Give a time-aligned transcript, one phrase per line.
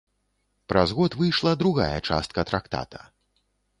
[0.71, 3.07] Праз год выйшла другая частка трактата.